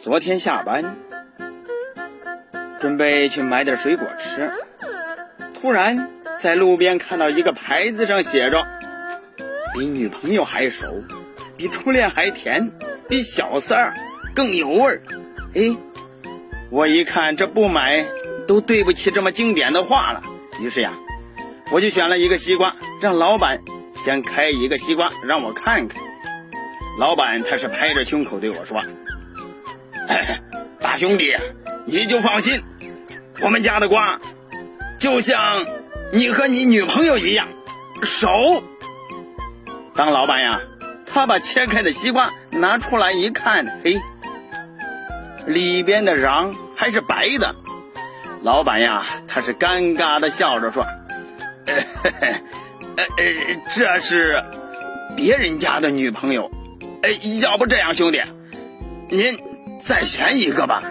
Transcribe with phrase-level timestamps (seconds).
[0.00, 0.96] 昨天下班，
[2.80, 4.52] 准备去买点水果吃，
[5.52, 8.64] 突然在路边看到一个牌子上写着
[9.74, 11.02] “比女朋友还熟，
[11.56, 12.70] 比初恋还甜，
[13.08, 13.94] 比小三儿
[14.36, 15.02] 更有味儿”。
[15.56, 15.76] 哎，
[16.70, 18.06] 我一看这不买
[18.46, 20.22] 都对不起这么经典的话了。
[20.60, 20.92] 于是呀，
[21.72, 23.60] 我就选了一个西瓜，让老板
[23.96, 26.00] 先开一个西瓜让我看看。
[27.00, 28.80] 老板他是拍着胸口对我说。
[30.98, 31.34] 兄弟，
[31.86, 32.60] 你就放心，
[33.40, 34.20] 我们家的瓜
[34.98, 35.64] 就像
[36.12, 37.46] 你和你女朋友一样
[38.02, 38.62] 熟。
[39.94, 40.60] 当老板呀，
[41.06, 44.00] 他把切开的西瓜拿出来一看，嘿，
[45.46, 47.54] 里边的瓤还是白的。
[48.42, 50.84] 老板呀，他是尴尬的笑着说
[51.66, 53.24] ：“呃，
[53.72, 54.42] 这是
[55.16, 56.50] 别人家的女朋友。
[57.02, 58.20] 哎，要不这样，兄弟，
[59.10, 59.38] 您。”
[59.88, 60.82] 再选一个吧。